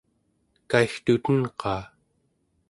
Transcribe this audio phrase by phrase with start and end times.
[0.69, 1.83] kaigtuten-qaa?